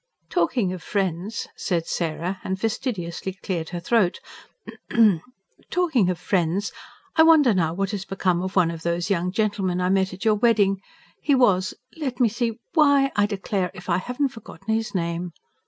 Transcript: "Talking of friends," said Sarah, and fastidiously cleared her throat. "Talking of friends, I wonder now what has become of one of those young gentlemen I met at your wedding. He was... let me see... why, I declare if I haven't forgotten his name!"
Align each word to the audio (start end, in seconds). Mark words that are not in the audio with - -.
"Talking 0.31 0.73
of 0.73 0.81
friends," 0.81 1.47
said 1.55 1.85
Sarah, 1.85 2.39
and 2.43 2.59
fastidiously 2.59 3.33
cleared 3.33 3.69
her 3.69 3.79
throat. 3.79 4.19
"Talking 5.69 6.09
of 6.09 6.17
friends, 6.17 6.71
I 7.15 7.21
wonder 7.21 7.53
now 7.53 7.75
what 7.75 7.91
has 7.91 8.03
become 8.03 8.41
of 8.41 8.55
one 8.55 8.71
of 8.71 8.81
those 8.81 9.11
young 9.11 9.31
gentlemen 9.31 9.79
I 9.79 9.89
met 9.89 10.11
at 10.11 10.25
your 10.25 10.33
wedding. 10.33 10.81
He 11.21 11.35
was... 11.35 11.75
let 11.97 12.19
me 12.19 12.29
see... 12.29 12.57
why, 12.73 13.11
I 13.15 13.27
declare 13.27 13.69
if 13.75 13.89
I 13.91 13.99
haven't 13.99 14.29
forgotten 14.29 14.73
his 14.73 14.95
name!" 14.95 15.33